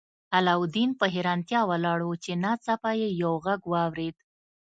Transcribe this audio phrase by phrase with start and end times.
[0.37, 4.15] علاوالدین په حیرانتیا ولاړ و چې ناڅاپه یې یو غږ واورید.